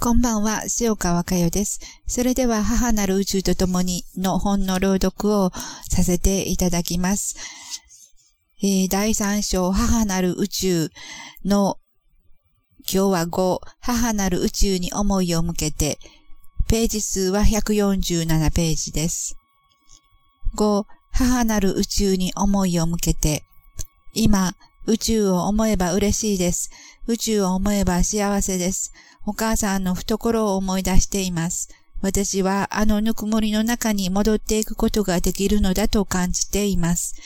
[0.00, 1.80] こんばんは、塩川佳代です。
[2.06, 5.50] それでは、母なる宇宙と共にの本の朗読を
[5.90, 7.34] させていただきます。
[8.62, 10.90] えー、第3章、母なる宇宙
[11.44, 11.78] の
[12.82, 15.98] 今日は5、母なる宇宙に思いを向けて、
[16.68, 19.36] ページ数は147ページです。
[20.56, 23.42] 5、母なる宇宙に思いを向けて、
[24.14, 24.54] 今、
[24.88, 26.70] 宇宙を思えば嬉しいです。
[27.06, 28.94] 宇宙を思えば幸せです。
[29.26, 31.68] お母さんの懐を思い出しています。
[32.00, 37.16] 私はあのぬくもりの中に戻っていくことができるのだと感じています。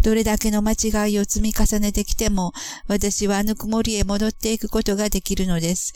[0.00, 2.52] どれだけの間違いを積み重ねてきても、
[2.86, 5.94] 私はぬくもりへ戻っていくことができるのです。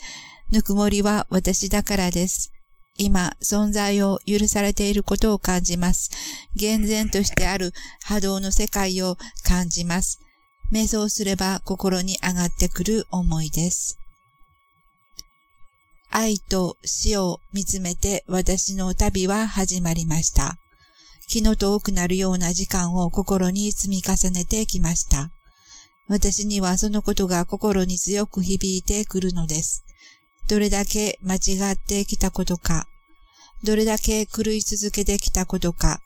[0.51, 2.51] ぬくもりは私だからです。
[2.97, 6.11] 今、存在を許されていることを感じます。
[6.53, 7.71] 厳然としてある
[8.03, 10.19] 波動の世界を感じます。
[10.73, 13.99] 瞑想すれば心に上がってくる思いです。
[16.09, 20.57] 愛と死を見つめて私の旅は始まりました。
[21.27, 25.29] 気の遠くなるような時間を心に積み重ねてきました。
[26.07, 29.83] 私にはそのことが心に強く響いてくるのです。
[30.49, 32.87] どれだけ間違ってきたことか、
[33.63, 36.01] どれだけ狂い続けてきたことか、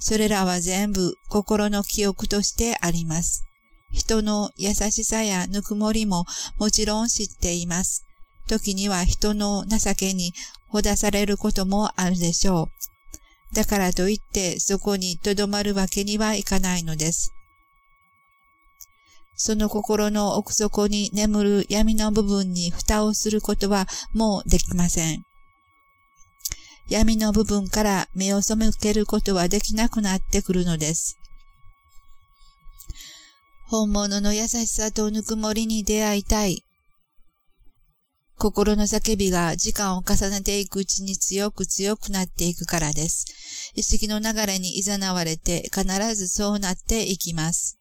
[0.00, 3.47] それらは全部心の記憶としてあります。
[3.90, 6.24] 人の優しさやぬくもりも
[6.58, 8.04] もちろん知っています。
[8.46, 10.32] 時には人の情けに
[10.68, 12.70] ほだされることもあるでしょ
[13.52, 13.54] う。
[13.54, 17.32] だからといってそこに留まるわけにはいかないのです。
[19.36, 25.24] その心の奥底に眠る闇の部分に蓋をすることはもうできません。
[26.88, 31.17] 闇の部分から目を背けることはできなくなってくるのです。
[33.70, 36.64] 本物の優しさとぬくもりに出会いたい。
[38.38, 43.26] 心の叫びが時間を重ねていくうちに強く強くなっていくからです。
[43.74, 47.78] 意識の流れに誘われて必ずそうなっていきます。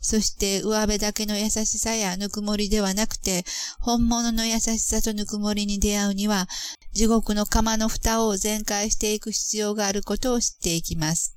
[0.00, 3.46] そして上辺だけの優しさやぬくもりではなくて、
[3.80, 6.46] 本物の優しさとぬくもりに出会うには、
[6.92, 11.35] 地獄の釜の蓋を全開していく必要があることを知っていきます。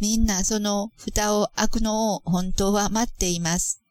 [0.00, 3.82] みんなその蓋を開くのを本当は待っています。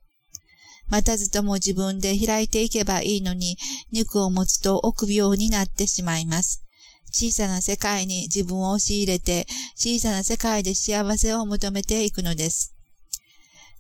[0.90, 3.58] 待たずとも自分で開いていけばいいのに、
[3.92, 6.64] 肉を持つと臆病になってしまいます。
[7.12, 12.74] 小さな世界に自分を押し入れて、小さな世界で幸せを求めていくのです。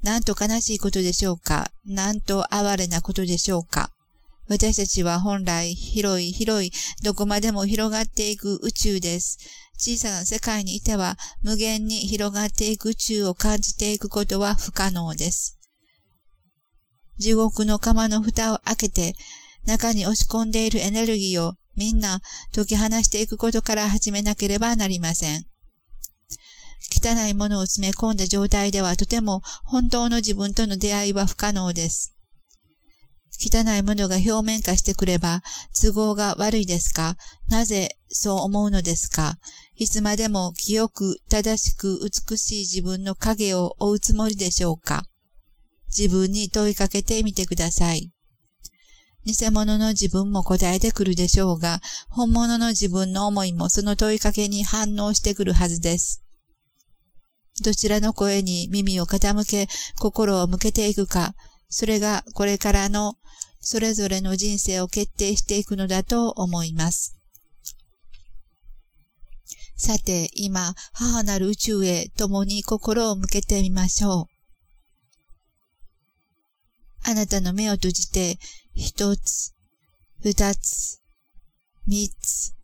[0.03, 1.71] なんと悲しいことでしょうか？
[1.85, 3.89] なんと哀れなことでしょうか？
[4.49, 6.71] 私たちは本来広い広い
[7.03, 9.39] どこまでも広がっていく宇宙です。
[9.77, 15.57] 小さな世界にいては無限に広がっていく宇宙を感じていくことは不可能です。
[17.17, 19.16] 地獄の釜の蓋を開けて、
[19.66, 22.21] 中に押し込んでいるエネルギーをみんな
[22.53, 25.45] 解き放していくことから始めなければなりません。
[26.89, 32.16] 汚いものを詰め込んだ状態ではとても本当の自分との出会いは不可能です。
[33.39, 35.41] 汚いものが表面化してくれば
[35.79, 37.15] 都合が悪いですか？
[37.49, 39.37] なぜそう思うのですか？
[39.75, 41.99] いつまでも清く正しく
[42.29, 45.03] 美しい自分の影を追うつもりでしょうか？
[45.95, 48.11] 自分に問いかけてみてください。
[49.25, 56.23] 偽物の自分も答えてくるでしょうが、本物の自分の思いもその問いかけに反応してくるはずです。
[57.63, 59.67] どちらの声に耳を傾け、
[59.99, 61.33] 心を向けていくか、
[61.69, 63.17] それがこれからの
[63.59, 67.17] それぞれの人生を決定していくのだと思います。
[69.75, 74.25] さて、今、母なる宇宙へ共に心を向けてみましょう。
[77.03, 78.39] あなたの目を閉じて、
[78.73, 79.53] 一つ、
[80.23, 81.01] 二つ、
[81.85, 82.55] 三つ、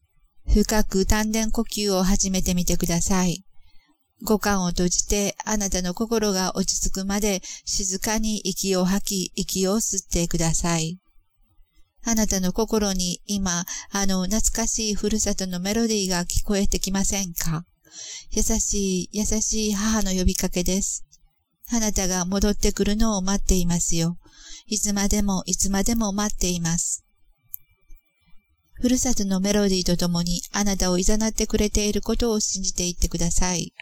[0.47, 3.45] 深く丹田呼吸を始めてみてください。
[4.23, 10.97] 五感を閉じて、あなたの心が落ち着くまで静かに息を吐き、息を吸ってください。
[12.05, 17.65] あなたの心に今、あの懐かしいふるさとのメロディーが聞こえてきませんか？
[18.31, 21.05] 優しい、優しい母の呼びかけです。
[21.71, 24.17] あなたが戻ってくるのを待っていますよ。
[24.67, 27.05] いつまでもいつまでも待っています。
[28.75, 33.73] ふるさとのメロディーとともにあなたを誘ってくれていることを信じていってください。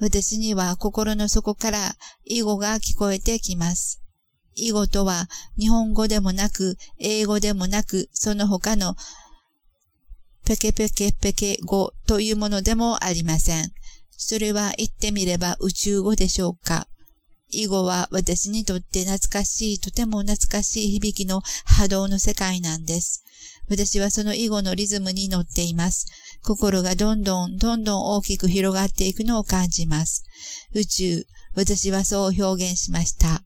[0.00, 4.00] 私には心の底から囲碁が聞こえてきます。
[4.56, 8.96] 囲碁とは日本語でもなく、英語でもなく、その他の
[10.44, 13.72] ペケペケペケ語というものでもありません。
[14.16, 16.86] それは言ってみれば宇宙語でしょうか？
[17.60, 23.24] 以後は私にとって懐かしい、とても懐かしい響きの波動の世界なんです。
[23.68, 26.06] 私はその以後のリズムに乗っています。
[26.42, 30.24] 心がどんどん、どんどん大きく広がっていくのを感じます。
[30.74, 33.42] 宇宙、私はそう表現しました。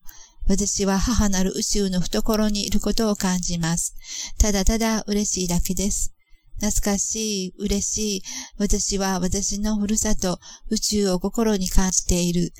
[0.48, 3.94] 私は母なる宇宙の懐にいることを感じます。
[4.38, 6.14] ただただ嬉しいだけです。
[6.60, 8.22] 懐かしい、嬉しい。
[8.56, 10.40] 私は私のふるさと、
[10.70, 12.52] 宇宙を心に感じている。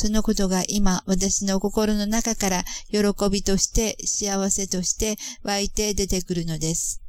[0.00, 7.02] そのことが今、私の心の中から喜びとして、幸せとして湧いて出てくるのです。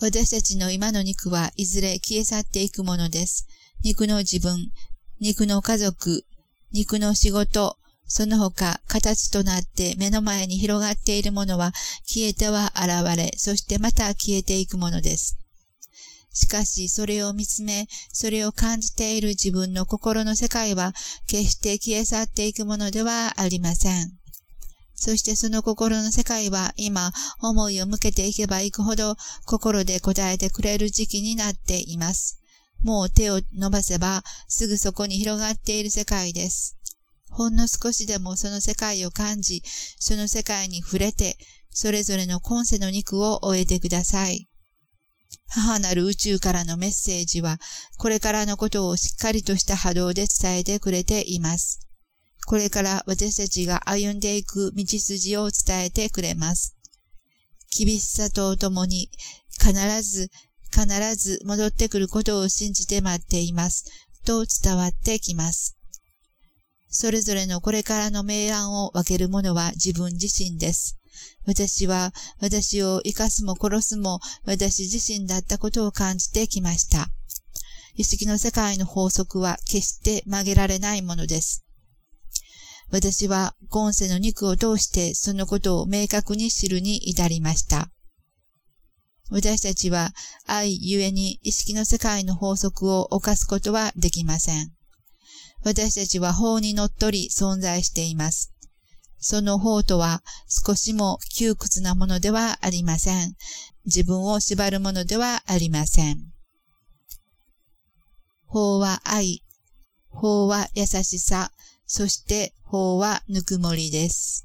[0.00, 3.46] 私たちの今の肉はいずれ消え去っていくものです。
[3.84, 4.72] 肉の自分、
[5.20, 6.26] 肉の家族、
[6.72, 7.76] 肉の仕事、
[8.08, 11.70] その他、形となって目の前に広がっているものは
[12.04, 15.38] 消えては現れ、そしてまた消えていくものです。
[16.34, 20.92] しかし、それを見つめ、それを感じている自分の心の世界は、
[21.28, 24.12] 決して消え去っていくものではありません。
[24.96, 32.40] そしてその心の世界は今、思いを向けていけばいくほど、心で答えてくれる時期になっています。
[32.82, 36.76] もう手を伸ばせば、すぐそこに広がっている世界です。
[37.30, 39.62] ほんの少しでもその世界を感じ、
[39.98, 41.38] その世界に触れて、
[41.70, 44.48] それぞれの今世の肉を終えてください。
[45.54, 47.60] 母なる宇宙からのメッセージは、
[47.96, 51.78] これからのことをしっかりとした波動で伝えてくれています。
[52.46, 56.76] これから私たちが歩んでいく道筋を伝えてくれます。
[57.70, 59.10] 厳しさとともに、
[59.60, 59.72] 必
[60.02, 60.30] ず、
[60.72, 63.84] 必ず戻ってくることを信じて待っています。
[64.24, 65.76] と伝わってきます。
[66.88, 70.98] それぞれのこれからの明暗を分けるものは自分自身です。
[71.46, 77.08] 私は私を生かすも殺すも私自身だったことを感じてきました。
[77.96, 81.64] 意識の世界の法則は決して曲げられないものです。
[82.90, 87.90] 私は今世の肉を通してそのことを明確に知るに至りました。
[89.30, 90.12] 私たちは
[90.46, 94.72] 愛ゆえに意識の世界の法則を犯すことはできません。
[95.64, 98.53] 私たちは法にのっとり存在しています。
[99.26, 103.34] その法とは少しも窮屈なものではありません。
[103.86, 106.18] 自分を縛るものではありません。
[108.44, 109.42] 法は愛、
[110.10, 111.52] 法は優しさ、
[111.86, 114.44] そして法はぬくもりです。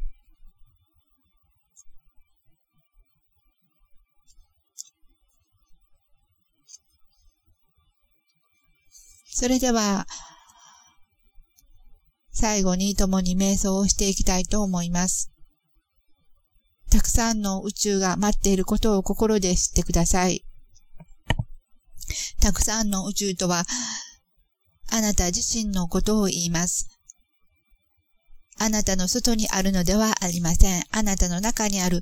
[9.26, 10.08] それでは、
[12.40, 15.30] 最後に共に瞑想をしていきたいと思います。
[16.90, 20.46] たくさんの宇宙が待っていることを心で知ってください。
[22.40, 23.66] たくさんの宇宙とは、
[24.90, 26.88] あなた自身のことを言います。
[28.58, 30.84] あなたの外にあるのではありません。
[30.92, 32.02] あなたの中にある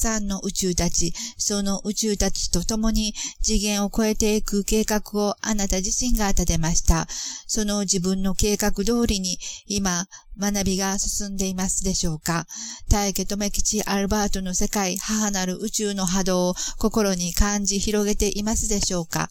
[0.00, 7.06] さんの宇宙たち、その宇宙たちと共に次元を超えていく計画をあなた自身が立てました。
[7.46, 10.06] その自分の計画通りに今、
[10.38, 12.46] 学びが進んでいますでしょうか
[12.88, 19.28] 大家留吉アルバートの世界、母なる宇宙の波動を心に感じ広げていますでしょうか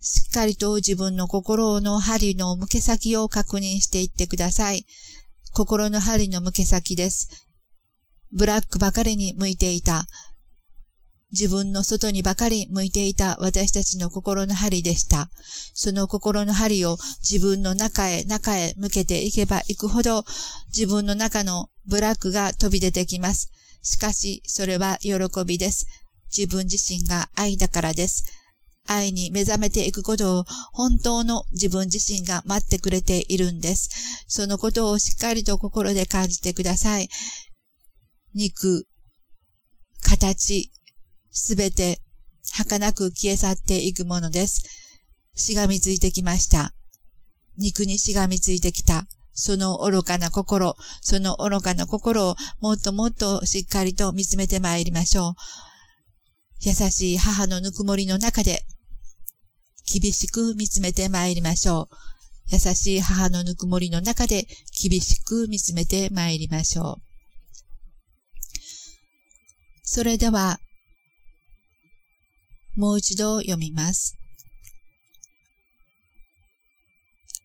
[0.00, 4.86] しっかりと自分の心の針の向け先を確認していってください。
[5.52, 7.47] 心の針の向け先です。
[8.32, 10.06] ブラックばかりに向いていた。
[11.30, 15.28] 自分の外にばかり向いていた私たちの心の針でした。
[15.74, 20.24] その心の針を自分の中へ中へ向けていけばいくほど
[20.68, 23.50] 自分の中のブラックが飛び出てきます。
[23.82, 25.14] しかし、それは喜
[25.46, 25.86] びです。
[26.36, 28.24] 自分自身が愛だからです。
[28.86, 33.90] 愛に目覚めていくことを本当の自分自身が待ってくれているんです。
[34.26, 37.08] そのことをしっかりと心で感じてください。
[38.38, 38.86] 肉、
[40.00, 40.70] 形、
[41.32, 42.00] すべて
[42.52, 44.62] 儚く消え去っていくものです。
[45.34, 46.72] しがみついてきました。
[47.56, 49.08] 肉にしがみついてきた。
[49.32, 55.34] その愚かな心、その愚かな心をもっともっとしっかりと見つめてまいりましょう。
[56.60, 58.62] 優しい母のぬくもりの中で
[59.92, 61.96] 厳しく見つめて参りましょう。
[62.52, 64.46] 優しい母のぬくもりの中で
[64.80, 67.07] 厳しく見つめて参りましょう。
[69.90, 70.60] それでは、
[72.76, 74.18] もう一度読みます。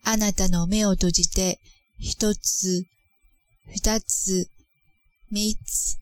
[0.02, 1.58] あなたの目を閉じて、
[1.98, 2.84] 一つ、
[3.74, 4.50] 二つ、
[5.30, 5.96] 三つ、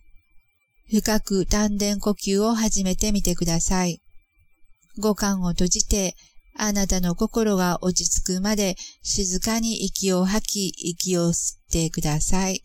[0.91, 4.01] 深く丹田呼吸を始めてみてください。
[4.99, 6.17] 五感を閉じて、
[6.57, 12.65] あなたの心が落ち着くまで静かに息を吐き、息を吸ってください。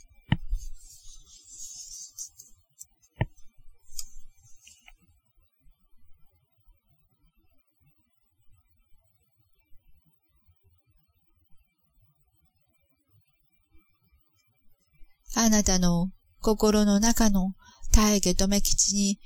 [15.39, 16.09] あなたの
[16.41, 17.53] 心の中の
[17.93, 19.19] 体毛止め基地に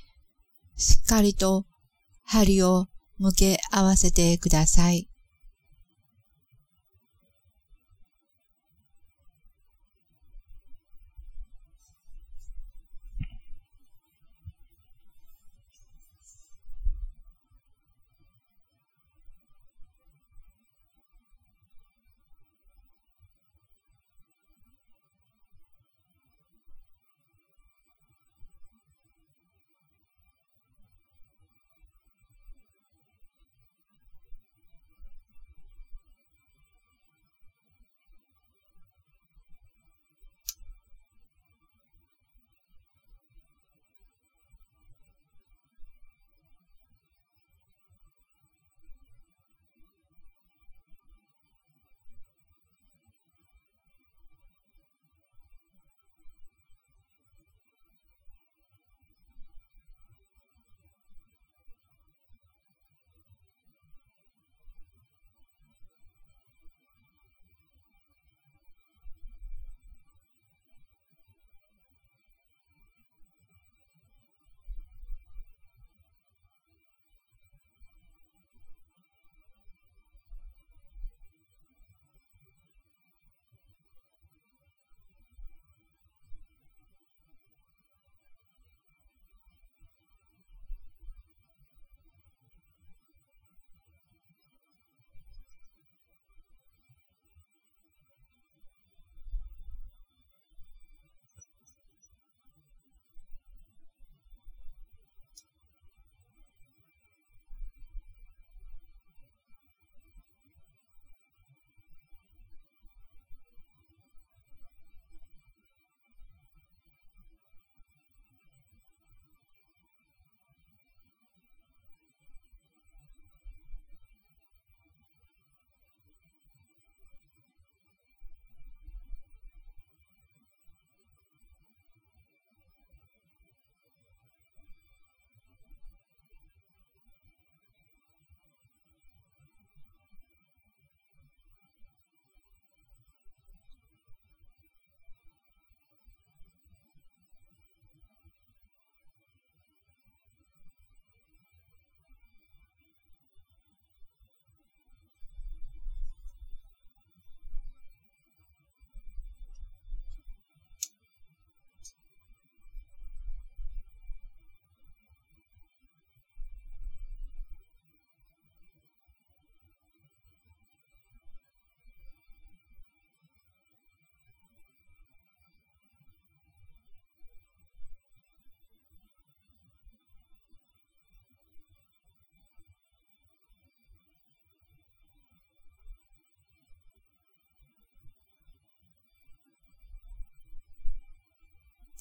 [0.75, 1.65] しっかりと
[2.23, 2.87] 針を
[3.17, 5.10] 向け合わせてください。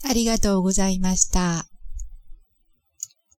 [0.02, 1.69] ありがとうございました。